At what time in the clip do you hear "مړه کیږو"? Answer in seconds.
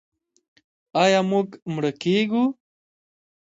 1.73-2.43